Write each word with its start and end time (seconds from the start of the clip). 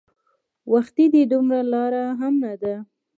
وختي 0.71 1.05
دی 1.13 1.23
دومره 1.31 1.61
لار 1.73 1.93
هم 2.19 2.33
نه 2.43 2.53
ده. 2.61 2.75